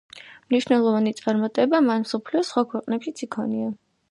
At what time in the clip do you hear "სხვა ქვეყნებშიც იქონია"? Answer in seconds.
2.55-3.73